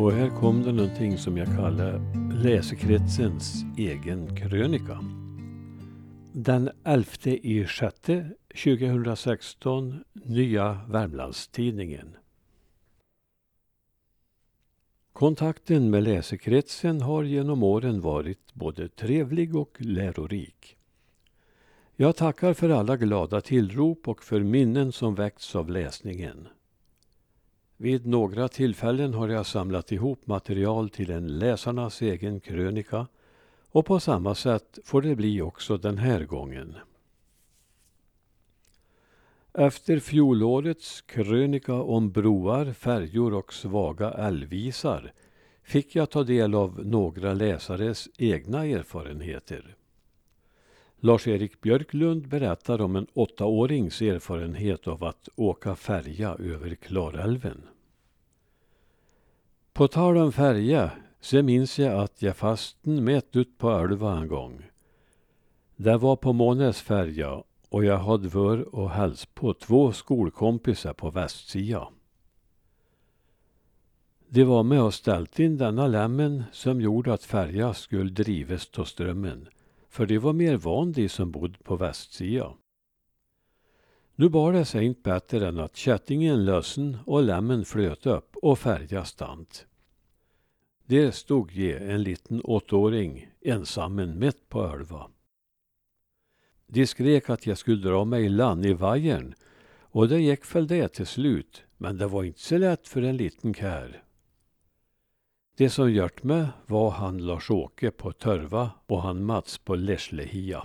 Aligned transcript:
Och 0.00 0.12
här 0.12 0.28
kom 0.40 0.62
det 0.62 0.72
någonting 0.72 1.18
som 1.18 1.36
jag 1.36 1.46
kallar 1.46 2.00
läsekretsens 2.42 3.64
egen 3.78 4.36
krönika. 4.36 5.00
Den 6.32 6.70
11 6.84 7.06
i 7.24 7.66
6 7.66 8.00
2016, 8.64 10.04
Nya 10.12 10.80
Värmlandstidningen. 10.88 12.16
Kontakten 15.12 15.90
med 15.90 16.02
läsekretsen 16.02 17.00
har 17.00 17.24
genom 17.24 17.62
åren 17.62 18.00
varit 18.00 18.54
både 18.54 18.88
trevlig 18.88 19.56
och 19.56 19.76
lärorik. 19.78 20.76
Jag 21.96 22.16
tackar 22.16 22.54
för 22.54 22.70
alla 22.70 22.96
glada 22.96 23.40
tillrop 23.40 24.08
och 24.08 24.22
för 24.22 24.40
minnen 24.40 24.92
som 24.92 25.14
väckts 25.14 25.56
av 25.56 25.70
läsningen. 25.70 26.48
Vid 27.82 28.06
några 28.06 28.48
tillfällen 28.48 29.14
har 29.14 29.28
jag 29.28 29.46
samlat 29.46 29.92
ihop 29.92 30.26
material 30.26 30.90
till 30.90 31.10
en 31.10 31.38
läsarnas 31.38 32.02
egen 32.02 32.40
krönika 32.40 33.06
och 33.70 33.86
på 33.86 34.00
samma 34.00 34.34
sätt 34.34 34.78
får 34.84 35.02
det 35.02 35.16
bli 35.16 35.42
också 35.42 35.76
den 35.76 35.98
här 35.98 36.24
gången. 36.24 36.76
Efter 39.52 39.98
fjolårets 39.98 41.00
krönika 41.00 41.74
om 41.74 42.10
broar, 42.10 42.72
färjor 42.72 43.34
och 43.34 43.52
svaga 43.52 44.10
älvvisar 44.10 45.12
fick 45.62 45.96
jag 45.96 46.10
ta 46.10 46.22
del 46.24 46.54
av 46.54 46.86
några 46.86 47.34
läsares 47.34 48.08
egna 48.18 48.66
erfarenheter. 48.66 49.76
Lars-Erik 51.02 51.60
Björklund 51.60 52.28
berättar 52.28 52.80
om 52.80 52.96
en 52.96 53.06
åttaårings 53.14 54.02
erfarenhet 54.02 54.88
av 54.88 55.04
att 55.04 55.28
åka 55.36 55.74
färja 55.74 56.34
över 56.34 56.74
Klarälven. 56.74 57.62
På 59.72 59.88
tal 59.88 60.16
om 60.16 60.32
färja 60.32 60.90
så 61.20 61.42
minns 61.42 61.78
jag 61.78 62.02
att 62.02 62.22
jag 62.22 62.36
fasten 62.36 63.04
mitt 63.04 63.36
ut 63.36 63.58
på 63.58 63.70
älva 63.70 64.18
en 64.18 64.28
gång. 64.28 64.62
Det 65.76 65.96
var 65.96 66.16
på 66.16 66.32
Månäs 66.32 66.80
färja 66.80 67.42
och 67.68 67.84
jag 67.84 67.98
hade 67.98 68.28
vör 68.28 68.74
och 68.74 68.90
häls 68.90 69.26
på 69.26 69.54
två 69.54 69.92
skolkompisar 69.92 70.92
på 70.92 71.10
västsida. 71.10 71.88
Det 74.28 74.44
var 74.44 74.62
med 74.62 74.82
och 74.82 74.94
ställt 74.94 75.38
in 75.38 75.58
denna 75.58 75.86
lämmen 75.86 76.44
som 76.52 76.80
gjorde 76.80 77.12
att 77.12 77.24
färja 77.24 77.74
skulle 77.74 78.10
drives 78.10 78.70
till 78.70 78.84
strömmen 78.84 79.48
för 79.90 80.06
det 80.06 80.18
var 80.18 80.32
mer 80.32 80.56
van 80.56 80.92
de 80.92 81.08
som 81.08 81.30
bodde 81.30 81.58
på 81.58 81.76
västsida. 81.76 82.52
Nu 84.14 84.28
bar 84.28 84.52
det 84.52 84.64
sig 84.64 84.84
inte 84.84 85.00
bättre 85.00 85.48
än 85.48 85.58
att 85.58 85.76
kättingen 85.76 86.44
lösen 86.44 86.98
och 87.06 87.22
lämmen 87.22 87.64
flöt 87.64 88.06
upp 88.06 88.36
och 88.36 88.58
färja 88.58 89.04
stant. 89.04 89.66
Där 90.84 91.10
stod 91.10 91.52
je 91.52 91.78
en 91.78 92.02
liten 92.02 92.40
åttaåring 92.40 93.30
ensammen 93.40 94.18
mitt 94.18 94.48
på 94.48 94.66
älva. 94.66 95.10
De 96.66 96.86
skrek 96.86 97.30
att 97.30 97.46
jag 97.46 97.58
skulle 97.58 97.88
dra 97.88 98.04
mig 98.04 98.24
i 98.24 98.28
land 98.28 98.66
i 98.66 98.72
vajern 98.72 99.34
och 99.80 100.08
det 100.08 100.20
gick 100.20 100.54
väl 100.54 100.66
det 100.66 100.88
till 100.88 101.06
slut, 101.06 101.62
men 101.76 101.98
det 101.98 102.06
var 102.06 102.24
inte 102.24 102.40
så 102.40 102.58
lätt 102.58 102.88
för 102.88 103.02
en 103.02 103.16
liten 103.16 103.54
kär. 103.54 104.02
Det 105.56 105.70
som 105.70 105.92
gjort 105.92 106.22
mig 106.22 106.46
var 106.66 106.90
han 106.90 107.18
Lars-Åke 107.18 107.90
på 107.90 108.12
Törva 108.12 108.70
och 108.86 109.02
han 109.02 109.24
Mats 109.24 109.58
på 109.58 109.74
Leslehia. 109.74 110.64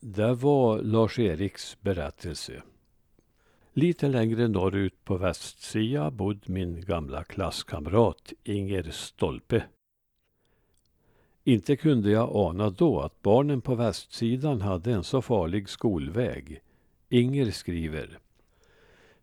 Det 0.00 0.34
var 0.34 0.78
Lars-Eriks 0.78 1.76
berättelse. 1.80 2.62
Lite 3.72 4.08
längre 4.08 4.48
norrut 4.48 5.04
på 5.04 5.16
västsida 5.16 6.10
bodde 6.10 6.52
min 6.52 6.80
gamla 6.80 7.24
klasskamrat 7.24 8.32
Inger 8.44 8.90
Stolpe. 8.90 9.64
Inte 11.44 11.76
kunde 11.76 12.10
jag 12.10 12.30
ana 12.36 12.70
då 12.70 13.00
att 13.00 13.22
barnen 13.22 13.60
på 13.60 13.74
västsidan 13.74 14.60
hade 14.60 14.92
en 14.92 15.04
så 15.04 15.22
farlig 15.22 15.68
skolväg. 15.68 16.60
Inger 17.08 17.50
skriver 17.50 18.18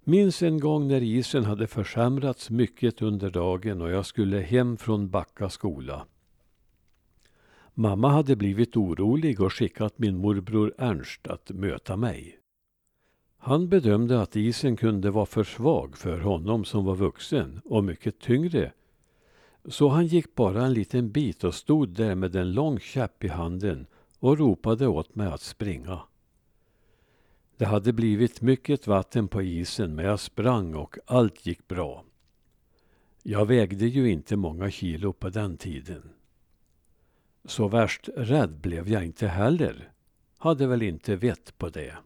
Minns 0.09 0.43
en 0.43 0.59
gång 0.59 0.87
när 0.87 1.03
isen 1.03 1.45
hade 1.45 1.67
försämrats 1.67 2.49
mycket 2.49 3.01
under 3.01 3.29
dagen 3.29 3.81
och 3.81 3.89
jag 3.89 4.05
skulle 4.05 4.39
hem 4.39 4.77
från 4.77 5.09
Backa 5.09 5.49
skola. 5.49 6.05
Mamma 7.73 8.09
hade 8.09 8.35
blivit 8.35 8.77
orolig 8.77 9.41
och 9.41 9.53
skickat 9.53 9.99
min 9.99 10.17
morbror 10.17 10.73
Ernst 10.77 11.27
att 11.27 11.49
möta 11.49 11.97
mig. 11.97 12.39
Han 13.37 13.69
bedömde 13.69 14.21
att 14.21 14.35
isen 14.35 14.77
kunde 14.77 15.11
vara 15.11 15.25
för 15.25 15.43
svag 15.43 15.97
för 15.97 16.19
honom 16.19 16.65
som 16.65 16.85
var 16.85 16.95
vuxen 16.95 17.61
och 17.65 17.83
mycket 17.83 18.19
tyngre. 18.19 18.71
Så 19.65 19.89
han 19.89 20.07
gick 20.07 20.35
bara 20.35 20.65
en 20.65 20.73
liten 20.73 21.11
bit 21.11 21.43
och 21.43 21.55
stod 21.55 21.89
där 21.89 22.15
med 22.15 22.35
en 22.35 22.51
lång 22.51 22.79
käpp 22.79 23.23
i 23.23 23.27
handen 23.27 23.87
och 24.19 24.37
ropade 24.37 24.87
åt 24.87 25.15
mig 25.15 25.27
att 25.27 25.41
springa. 25.41 25.99
Det 27.59 27.65
hade 27.65 27.93
blivit 27.93 28.41
mycket 28.41 28.87
vatten 28.87 29.27
på 29.27 29.41
isen 29.41 29.95
men 29.95 30.05
jag 30.05 30.19
sprang 30.19 30.75
och 30.75 30.97
allt 31.05 31.45
gick 31.45 31.67
bra. 31.67 32.03
Jag 33.23 33.45
vägde 33.45 33.85
ju 33.85 34.11
inte 34.11 34.35
många 34.35 34.71
kilo 34.71 35.13
på 35.13 35.29
den 35.29 35.57
tiden. 35.57 36.09
Så 37.45 37.67
värst 37.67 38.09
rädd 38.15 38.49
blev 38.49 38.89
jag 38.89 39.05
inte 39.05 39.27
heller. 39.27 39.91
Hade 40.37 40.67
väl 40.67 40.81
inte 40.81 41.15
vett 41.15 41.57
på 41.57 41.69
det. 41.69 41.97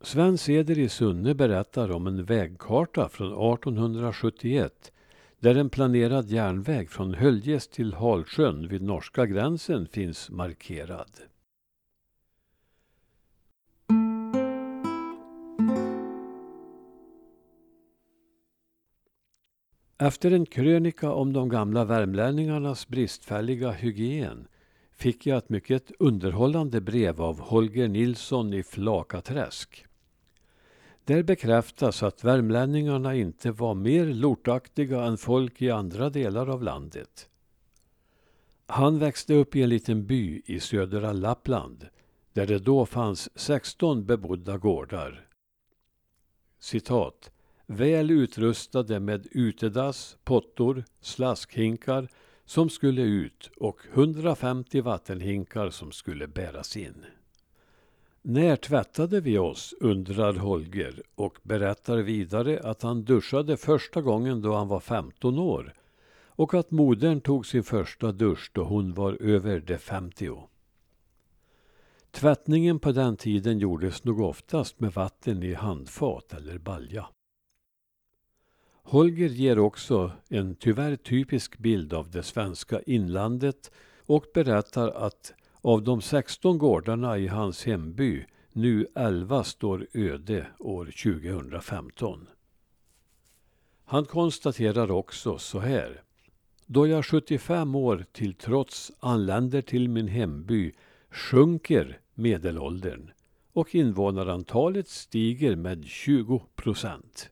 Sven 0.00 0.38
Seder 0.38 0.78
i 0.78 0.88
Sunne 0.88 1.34
berättar 1.34 1.90
om 1.90 2.06
en 2.06 2.24
vägkarta 2.24 3.08
från 3.08 3.52
1871 3.54 4.92
där 5.40 5.54
en 5.54 5.70
planerad 5.70 6.26
järnväg 6.26 6.90
från 6.90 7.14
Höljes 7.14 7.68
till 7.68 7.94
Halsjön 7.94 8.68
vid 8.68 8.82
norska 8.82 9.26
gränsen 9.26 9.86
finns 9.86 10.30
markerad. 10.30 11.10
Efter 19.98 20.30
en 20.30 20.46
krönika 20.46 21.12
om 21.12 21.32
de 21.32 21.48
gamla 21.48 21.84
värmlänningarnas 21.84 22.88
bristfälliga 22.88 23.70
hygien 23.70 24.48
fick 24.92 25.26
jag 25.26 25.38
ett 25.38 25.48
mycket 25.48 25.90
underhållande 25.98 26.80
brev 26.80 27.22
av 27.22 27.40
Holger 27.40 27.88
Nilsson 27.88 28.54
i 28.54 28.62
Flakaträsk. 28.62 29.86
Där 31.04 31.22
bekräftas 31.22 32.02
att 32.02 32.24
värmlänningarna 32.24 33.14
inte 33.14 33.50
var 33.50 33.74
mer 33.74 34.06
lortaktiga 34.06 35.04
än 35.04 35.18
folk 35.18 35.62
i 35.62 35.70
andra 35.70 36.10
delar 36.10 36.46
av 36.46 36.62
landet. 36.62 37.28
Han 38.66 38.98
växte 38.98 39.34
upp 39.34 39.56
i 39.56 39.62
en 39.62 39.68
liten 39.68 40.06
by 40.06 40.42
i 40.46 40.60
södra 40.60 41.12
Lappland 41.12 41.88
där 42.32 42.46
det 42.46 42.58
då 42.58 42.86
fanns 42.86 43.38
16 43.38 44.06
bebodda 44.06 44.58
gårdar. 44.58 45.26
Citat. 46.58 47.30
Väl 47.66 48.10
utrustade 48.10 49.00
med 49.00 49.26
utedass, 49.30 50.16
pottor, 50.24 50.84
slaskhinkar 51.00 52.08
som 52.44 52.70
skulle 52.70 53.02
ut 53.02 53.50
och 53.56 53.80
150 53.92 54.80
vattenhinkar 54.80 55.70
som 55.70 55.92
skulle 55.92 56.26
bäras 56.28 56.76
in. 56.76 57.04
När 58.22 58.56
tvättade 58.56 59.20
vi 59.20 59.38
oss, 59.38 59.74
undrar 59.80 60.34
Holger 60.34 61.02
och 61.14 61.38
berättar 61.42 61.96
vidare 61.98 62.60
att 62.64 62.82
han 62.82 63.04
duschade 63.04 63.56
första 63.56 64.02
gången 64.02 64.42
då 64.42 64.54
han 64.54 64.68
var 64.68 64.80
15 64.80 65.38
år 65.38 65.74
och 66.26 66.54
att 66.54 66.70
modern 66.70 67.20
tog 67.20 67.46
sin 67.46 67.62
första 67.62 68.12
dusch 68.12 68.50
då 68.52 68.64
hon 68.64 68.94
var 68.94 69.16
över 69.20 69.60
de 69.60 69.78
50. 69.78 70.38
Tvättningen 72.10 72.78
på 72.78 72.92
den 72.92 73.16
tiden 73.16 73.58
gjordes 73.58 74.04
nog 74.04 74.20
oftast 74.20 74.80
med 74.80 74.92
vatten 74.92 75.42
i 75.42 75.54
handfat 75.54 76.32
eller 76.34 76.58
balja. 76.58 77.06
Holger 78.82 79.28
ger 79.28 79.58
också 79.58 80.12
en 80.28 80.54
tyvärr 80.54 80.96
typisk 80.96 81.58
bild 81.58 81.92
av 81.92 82.10
det 82.10 82.22
svenska 82.22 82.80
inlandet 82.80 83.70
och 84.06 84.24
berättar 84.34 84.88
att 84.88 85.32
av 85.62 85.82
de 85.82 86.02
16 86.02 86.58
gårdarna 86.58 87.18
i 87.18 87.26
hans 87.26 87.64
hemby, 87.64 88.24
nu 88.52 88.86
11 88.94 89.44
står 89.44 89.86
öde 89.94 90.46
år 90.58 90.84
2015. 90.84 92.28
Han 93.84 94.04
konstaterar 94.04 94.90
också 94.90 95.38
så 95.38 95.58
här. 95.58 96.02
Då 96.66 96.86
jag 96.86 97.06
75 97.06 97.74
år 97.74 98.06
till 98.12 98.34
trots 98.34 98.92
anländer 99.00 99.62
till 99.62 99.88
min 99.88 100.08
hemby 100.08 100.72
sjunker 101.10 102.00
medelåldern 102.14 103.10
och 103.52 103.74
invånarantalet 103.74 104.88
stiger 104.88 105.56
med 105.56 105.84
20 105.86 106.42
procent. 106.54 107.30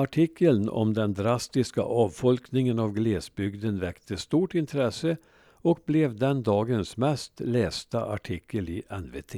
Artikeln 0.00 0.68
om 0.68 0.94
den 0.94 1.14
drastiska 1.14 1.82
avfolkningen 1.82 2.78
av 2.78 2.92
glesbygden 2.92 3.78
väckte 3.78 4.16
stort 4.16 4.54
intresse 4.54 5.16
och 5.52 5.80
blev 5.86 6.16
den 6.16 6.42
dagens 6.42 6.96
mest 6.96 7.40
lästa 7.40 8.04
artikel 8.04 8.68
i 8.68 8.82
NVT. 8.90 9.34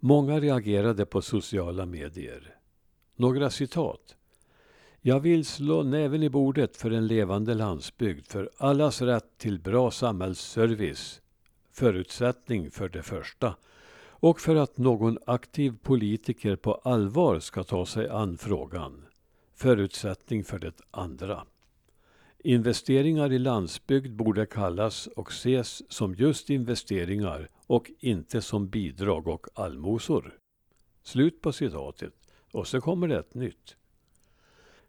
Många 0.00 0.40
reagerade 0.40 1.06
på 1.06 1.22
sociala 1.22 1.86
medier. 1.86 2.54
Några 3.16 3.50
citat. 3.50 4.16
Jag 5.00 5.20
vill 5.20 5.44
slå 5.44 5.82
näven 5.82 6.22
i 6.22 6.30
bordet 6.30 6.76
för 6.76 6.90
en 6.90 7.06
levande 7.06 7.54
landsbygd, 7.54 8.26
för 8.26 8.50
allas 8.56 9.02
rätt 9.02 9.38
till 9.38 9.60
bra 9.60 9.90
samhällsservice. 9.90 11.20
Förutsättning 11.72 12.70
för 12.70 12.88
det 12.88 13.02
första. 13.02 13.54
Och 14.00 14.40
för 14.40 14.56
att 14.56 14.78
någon 14.78 15.18
aktiv 15.26 15.74
politiker 15.82 16.56
på 16.56 16.74
allvar 16.74 17.38
ska 17.40 17.64
ta 17.64 17.86
sig 17.86 18.08
an 18.08 18.38
frågan. 18.38 19.04
Förutsättning 19.60 20.44
för 20.44 20.58
det 20.58 20.80
andra. 20.90 21.46
Investeringar 22.38 23.32
i 23.32 23.38
landsbygd 23.38 24.16
borde 24.16 24.46
kallas 24.46 25.06
och 25.06 25.30
ses 25.30 25.92
som 25.92 26.14
just 26.14 26.50
investeringar 26.50 27.50
och 27.66 27.90
inte 27.98 28.42
som 28.42 28.68
bidrag 28.68 29.28
och 29.28 29.46
allmosor. 29.54 30.38
Slut 31.02 31.40
på 31.40 31.52
citatet. 31.52 32.14
Och 32.52 32.66
så 32.66 32.80
kommer 32.80 33.08
det 33.08 33.18
ett 33.18 33.34
nytt. 33.34 33.76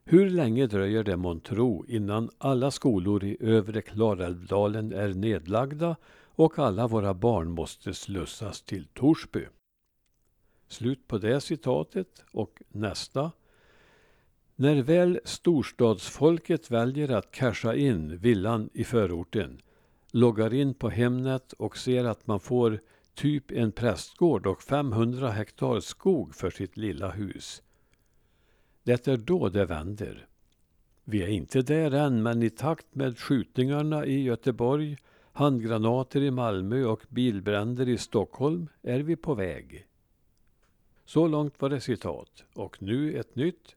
Hur 0.04 0.30
länge 0.30 0.68
dröjer 0.68 1.04
det 1.04 1.18
månntro 1.18 1.86
innan 1.88 2.30
alla 2.38 2.72
skolor 2.72 3.24
i 3.24 3.38
övre 3.40 3.82
Klarälvdalen 3.82 4.94
är 4.94 5.14
nedlagda 5.14 5.96
och 6.16 6.60
alla 6.60 6.88
våra 6.88 7.14
barn 7.14 7.52
måste 7.52 7.94
slussas 7.94 8.62
till 8.62 8.88
Torsby? 8.88 9.46
Slut 10.68 11.08
på 11.08 11.18
det 11.18 11.42
citatet 11.42 12.24
och 12.32 12.62
nästa. 12.68 13.32
När 14.62 14.82
väl 14.82 15.20
storstadsfolket 15.24 16.72
väljer 16.72 17.12
att 17.12 17.32
casha 17.32 17.76
in 17.76 18.18
villan 18.18 18.70
i 18.74 18.84
förorten, 18.84 19.62
loggar 20.12 20.54
in 20.54 20.74
på 20.74 20.90
Hemnet 20.90 21.54
och 21.54 21.78
ser 21.78 22.06
att 22.06 22.28
man 22.28 22.40
får 22.40 22.80
typ 23.14 23.52
en 23.52 23.72
prästgård 23.72 24.48
och 24.48 24.62
500 24.62 25.32
hektar 25.32 25.80
skog 25.80 26.36
för 26.36 26.50
sitt 26.50 26.78
lilla 26.78 27.12
hus. 27.12 27.62
Det 28.84 29.08
är 29.08 29.18
då 29.18 29.50
det 29.50 29.66
vänder. 29.66 30.28
Vi 31.04 31.24
är 31.24 31.28
inte 31.28 31.62
där 31.62 31.92
än, 31.92 32.24
men 32.24 32.44
i 32.44 32.50
takt 32.50 32.96
med 32.96 33.20
skjutningarna 33.20 34.06
i 34.06 34.24
Göteborg, 34.24 34.98
handgranater 35.32 36.22
i 36.22 36.32
Malmö 36.32 36.84
och 36.84 37.02
bilbränder 37.10 37.90
i 37.90 37.98
Stockholm 37.98 38.68
är 38.82 39.00
vi 39.00 39.16
på 39.16 39.34
väg. 39.34 39.88
Så 41.06 41.28
långt 41.28 41.62
var 41.62 41.70
det 41.70 41.82
citat. 41.82 42.44
Och 42.54 42.82
nu 42.82 43.20
ett 43.20 43.36
nytt. 43.36 43.76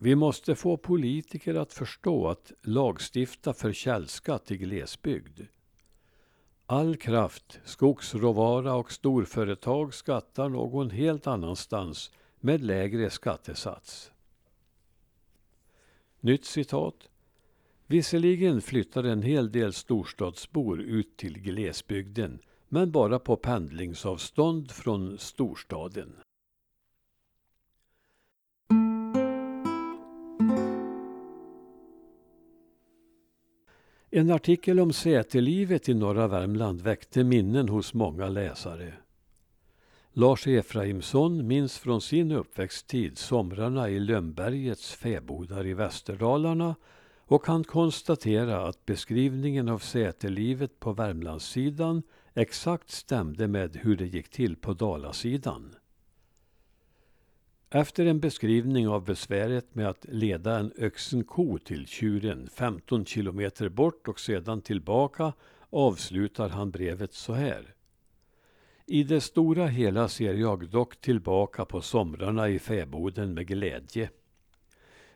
Vi 0.00 0.14
måste 0.14 0.54
få 0.54 0.76
politiker 0.76 1.54
att 1.54 1.72
förstå 1.72 2.28
att 2.28 2.52
lagstifta 2.62 3.54
för 3.54 3.72
källskatt 3.72 4.50
i 4.50 4.56
glesbygd. 4.56 5.40
All 6.66 6.96
kraft, 6.96 7.60
skogsråvara 7.64 8.74
och 8.74 8.92
storföretag 8.92 9.94
skattar 9.94 10.48
någon 10.48 10.90
helt 10.90 11.26
annanstans 11.26 12.10
med 12.40 12.64
lägre 12.64 13.10
skattesats. 13.10 14.12
Nytt 16.20 16.44
citat. 16.44 17.08
Visserligen 17.86 18.60
flyttar 18.60 19.04
en 19.04 19.22
hel 19.22 19.52
del 19.52 19.72
storstadsbor 19.72 20.80
ut 20.80 21.16
till 21.16 21.38
glesbygden 21.38 22.38
men 22.68 22.90
bara 22.90 23.18
på 23.18 23.36
pendlingsavstånd 23.36 24.70
från 24.70 25.18
storstaden. 25.18 26.16
En 34.10 34.30
artikel 34.30 34.80
om 34.80 34.92
sätelivet 34.92 35.88
i 35.88 35.94
norra 35.94 36.28
Värmland 36.28 36.80
väckte 36.80 37.24
minnen 37.24 37.68
hos 37.68 37.94
många 37.94 38.28
läsare. 38.28 38.92
Lars 40.12 40.46
Efraimsson 40.46 41.46
minns 41.46 41.78
från 41.78 42.00
sin 42.00 42.32
uppväxttid 42.32 43.18
somrarna 43.18 43.88
i 43.88 44.00
Lönnbergets 44.00 44.92
fäbodar 44.92 45.66
i 45.66 45.74
Västerdalarna 45.74 46.74
och 47.18 47.44
kan 47.44 47.64
konstatera 47.64 48.68
att 48.68 48.86
beskrivningen 48.86 49.68
av 49.68 49.78
sätelivet 49.78 50.80
på 50.80 50.92
Värmlandssidan 50.92 52.02
exakt 52.34 52.90
stämde 52.90 53.48
med 53.48 53.76
hur 53.76 53.96
det 53.96 54.06
gick 54.06 54.28
till 54.30 54.56
på 54.56 54.72
Dalasidan. 54.72 55.74
Efter 57.70 58.06
en 58.06 58.20
beskrivning 58.20 58.88
av 58.88 59.04
besväret 59.04 59.74
med 59.74 59.88
att 59.88 60.06
leda 60.08 60.58
en 60.58 60.72
öxen 60.78 61.24
ko 61.24 61.58
till 61.58 61.86
tjuren 61.86 62.48
15 62.52 63.04
kilometer 63.04 63.68
bort 63.68 64.08
och 64.08 64.20
sedan 64.20 64.60
tillbaka 64.60 65.32
avslutar 65.70 66.48
han 66.48 66.70
brevet 66.70 67.14
så 67.14 67.32
här. 67.32 67.74
I 68.86 69.02
det 69.04 69.20
stora 69.20 69.66
hela 69.66 70.08
ser 70.08 70.34
jag 70.34 70.68
dock 70.68 71.00
tillbaka 71.00 71.64
på 71.64 71.80
somrarna 71.80 72.48
i 72.48 72.58
fäboden 72.58 73.34
med 73.34 73.46
glädje. 73.46 74.10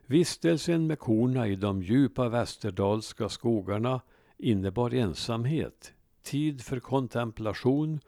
Vistelsen 0.06 0.86
med 0.86 0.98
korna 0.98 1.48
i 1.48 1.56
de 1.56 1.82
djupa 1.82 2.28
västerdalska 2.28 3.28
skogarna 3.28 4.00
innebar 4.38 4.94
ensamhet, 4.94 5.92
tid 6.22 6.62
för 6.62 6.80
kontemplation 6.80 8.00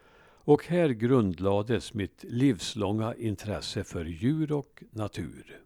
och 0.45 0.67
här 0.67 0.89
grundlades 0.89 1.95
mitt 1.95 2.25
livslånga 2.29 3.15
intresse 3.15 3.85
för 3.85 4.05
djur 4.05 4.53
och 4.53 4.83
natur. 4.91 5.61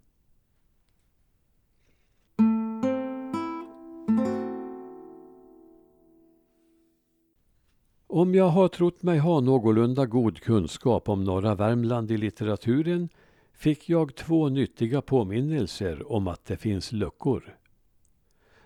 Om 8.06 8.34
jag 8.34 8.48
har 8.48 8.68
trott 8.68 9.02
mig 9.02 9.18
ha 9.18 9.40
någorlunda 9.40 10.06
god 10.06 10.40
kunskap 10.40 11.08
om 11.08 11.24
norra 11.24 11.54
Värmland 11.54 12.10
i 12.10 12.16
litteraturen 12.16 13.08
fick 13.52 13.88
jag 13.88 14.14
två 14.14 14.48
nyttiga 14.48 15.02
påminnelser 15.02 16.12
om 16.12 16.28
att 16.28 16.44
det 16.44 16.56
finns 16.56 16.92
luckor. 16.92 17.56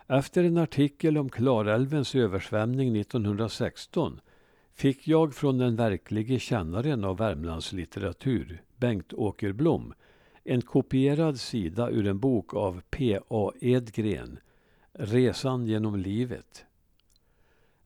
Efter 0.06 0.44
en 0.44 0.58
artikel 0.58 1.18
om 1.18 1.28
Klarälvens 1.28 2.14
översvämning 2.14 2.96
1916 2.96 4.20
fick 4.74 5.08
jag 5.08 5.34
från 5.34 5.58
den 5.58 5.76
verklige 5.76 6.38
kännaren 6.38 7.04
av 7.04 7.16
Värmlandslitteratur, 7.16 8.62
Bengt 8.76 9.12
Åkerblom, 9.12 9.94
en 10.44 10.62
kopierad 10.62 11.40
sida 11.40 11.90
ur 11.90 12.06
en 12.06 12.18
bok 12.18 12.54
av 12.54 12.82
P.A. 12.90 13.52
Edgren, 13.60 14.38
Resan 14.92 15.66
genom 15.66 15.96
livet. 15.96 16.64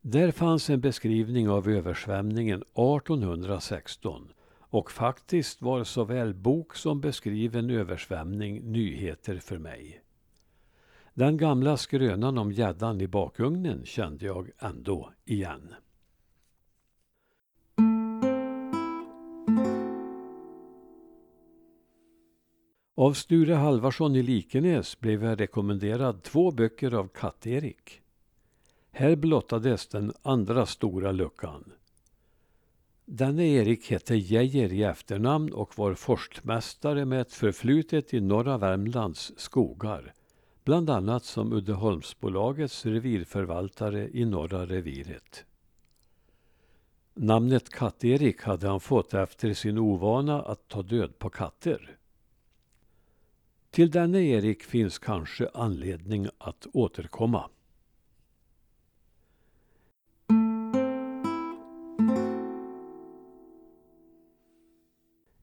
Där 0.01 0.31
fanns 0.31 0.71
en 0.71 0.81
beskrivning 0.81 1.49
av 1.49 1.69
översvämningen 1.69 2.63
1816 2.63 4.33
och 4.59 4.91
faktiskt 4.91 5.63
var 5.63 5.85
såväl 5.85 6.35
bok 6.35 6.75
som 6.75 7.01
beskriven 7.01 7.71
översvämning 7.71 8.73
nyheter 8.73 9.39
för 9.39 9.59
mig. 9.59 10.03
Den 11.15 11.37
gamla 11.37 11.77
skrönan 11.77 12.39
om 12.39 12.53
gäddan 12.53 13.01
i 13.01 13.09
bakugnen 13.09 13.85
kände 13.85 14.27
jag 14.27 14.51
ändå 14.59 15.13
igen. 15.25 15.75
Av 22.99 23.13
Sture 23.13 23.55
Halvarsson 23.55 24.17
i 24.17 24.23
Likenäs 24.23 25.01
blev 25.01 25.25
jag 25.25 25.41
rekommenderad 25.41 26.23
två 26.23 26.51
böcker 26.51 26.95
av 26.95 27.09
Katt-Erik. 27.09 28.01
Här 28.91 29.17
blottades 29.17 29.87
den 29.87 30.13
andra 30.23 30.67
stora 30.67 31.13
luckan. 31.13 31.73
Denne 33.05 33.47
Erik 33.47 33.91
hette 33.91 34.17
Geijer 34.17 34.73
i 34.73 34.83
efternamn 34.83 35.53
och 35.53 35.79
var 35.79 35.95
forstmästare 35.95 37.05
med 37.05 37.21
ett 37.21 37.33
förflutet 37.33 38.15
i 38.15 38.21
norra 38.21 38.59
Värmlands 38.59 39.33
skogar. 39.37 40.15
Bland 40.65 40.91
annat 40.91 41.25
som 41.25 41.53
Uddeholmsbolagets 41.53 42.87
revirförvaltare 42.87 44.09
i 44.13 44.25
norra 44.25 44.67
reviret. 44.67 45.45
Namnet 47.15 47.69
Katt-Erik 47.69 48.43
hade 48.43 48.69
han 48.69 48.81
fått 48.81 49.15
efter 49.15 49.55
sin 49.55 49.79
ovana 49.79 50.43
att 50.43 50.69
ta 50.69 50.83
död 50.83 51.19
på 51.19 51.31
katter. 51.31 51.97
Till 53.77 53.91
denne 53.91 54.23
Erik 54.23 54.63
finns 54.63 54.99
kanske 54.99 55.49
anledning 55.55 56.29
att 56.39 56.67
återkomma. 56.73 57.51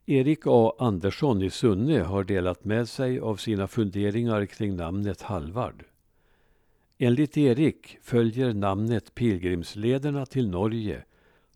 Erik 0.05 0.39
A 0.45 0.73
Andersson 0.79 1.41
i 1.41 1.49
Sunne 1.49 1.99
har 1.99 2.23
delat 2.23 2.65
med 2.65 2.89
sig 2.89 3.19
av 3.19 3.35
sina 3.35 3.67
funderingar 3.67 4.45
kring 4.45 4.75
namnet 4.75 5.21
Halvard. 5.21 5.83
Enligt 6.97 7.37
Erik 7.37 7.97
följer 8.01 8.53
namnet 8.53 9.15
pilgrimslederna 9.15 10.25
till 10.25 10.49
Norge 10.49 11.03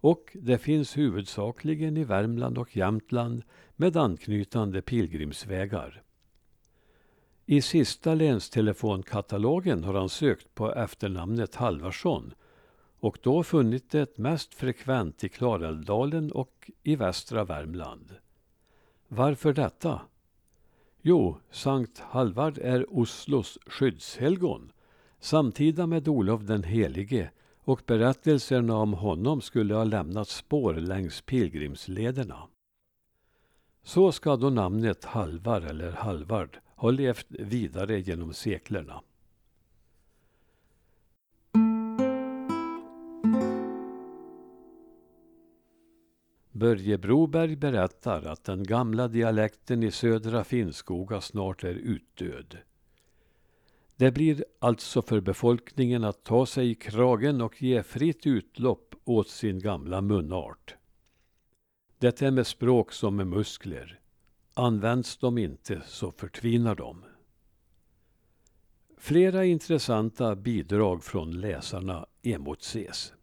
och 0.02 0.38
det 0.42 0.58
finns 0.58 0.98
huvudsakligen 0.98 1.98
i 1.98 2.04
Värmland 2.04 2.58
och 2.58 2.78
Jämtland 2.78 3.44
med 3.76 3.98
anknytande 3.98 4.82
pilgrimsvägar. 4.82 6.04
I 7.50 7.62
sista 7.62 8.14
länstelefonkatalogen 8.14 9.84
har 9.84 9.94
han 9.94 10.10
sökt 10.10 10.56
på 10.56 10.74
efternamnet 10.74 11.56
Halvarsson 11.56 12.34
och 13.00 13.18
då 13.22 13.44
funnit 13.44 13.92
det 13.92 14.18
mest 14.18 14.54
frekvent 14.54 15.24
i 15.24 15.30
Klarälvdalen 15.30 16.32
och 16.32 16.72
i 16.84 16.96
västra 16.96 17.44
Värmland. 17.44 18.16
Varför 19.08 19.54
detta? 19.54 20.02
Jo, 21.02 21.38
Sankt 21.52 22.00
Halvard 22.00 22.58
är 22.58 23.00
Oslos 23.00 23.58
skyddshelgon, 23.66 24.72
samtida 25.20 25.88
med 25.88 26.08
Olof 26.08 26.42
den 26.42 26.64
helige 26.64 27.32
och 27.60 27.82
berättelserna 27.86 28.76
om 28.76 28.94
honom 28.94 29.42
skulle 29.42 29.76
ha 29.76 29.84
lämnat 29.84 30.28
spår 30.28 30.74
längs 30.74 31.22
pilgrimslederna. 31.22 32.48
Så 33.84 34.12
ska 34.12 34.36
då 34.36 34.50
namnet 34.50 35.06
Halvar 35.06 35.62
eller 35.62 35.92
Halvard 35.92 36.60
har 36.78 36.92
levt 36.92 37.28
vidare 37.30 38.00
genom 38.00 38.34
seklerna. 38.34 39.02
Börje 46.52 46.98
Broberg 46.98 47.56
berättar 47.56 48.24
att 48.24 48.44
den 48.44 48.64
gamla 48.64 49.08
dialekten 49.08 49.84
i 49.84 49.92
södra 49.92 50.44
Finnskoga 50.44 51.22
snart 51.22 51.64
är 51.64 51.74
utdöd. 51.74 52.58
Det 53.96 54.12
blir 54.12 54.46
alltså 54.60 55.02
för 55.02 55.22
befolkningen 55.22 56.04
att 56.04 56.24
ta 56.24 56.46
sig 56.46 56.70
i 56.70 56.76
kragen 56.76 57.42
och 57.42 57.62
ge 57.62 57.84
fritt 57.84 58.28
utlopp 58.28 58.96
åt 59.04 59.30
sin 59.30 59.60
gamla 59.60 60.02
munart. 60.02 60.76
Det 62.00 62.22
är 62.22 62.32
med 62.32 62.48
språk 62.48 62.92
som 62.92 63.16
med 63.16 63.28
muskler. 63.28 64.00
Används 64.60 65.18
de 65.18 65.38
inte 65.38 65.82
så 65.86 66.12
förtvinar 66.12 66.76
de. 66.76 67.06
Flera 68.98 69.46
intressanta 69.46 70.36
bidrag 70.36 71.04
från 71.04 71.42
läsarna 71.42 72.06
emotses. 72.24 73.14